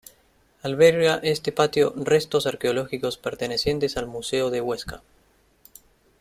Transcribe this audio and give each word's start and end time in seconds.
Alberga 0.63 1.19
este 1.21 1.51
patio 1.51 1.93
restos 1.95 2.47
arqueológicos 2.47 3.19
pertenecientes 3.19 3.97
al 3.97 4.07
Museo 4.07 4.49
de 4.49 4.59
Huesca. 4.59 5.03